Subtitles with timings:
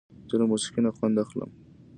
[0.29, 1.49] زه له موسیقۍ نه خوند اخلم.